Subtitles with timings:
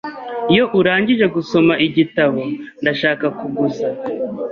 [0.51, 2.41] Iyo urangije gusoma igitabo,
[2.81, 3.87] ndashaka kuguza.